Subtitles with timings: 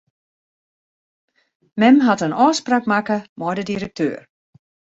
[1.83, 4.19] Mem hat in ôfspraak makke mei de direkteur.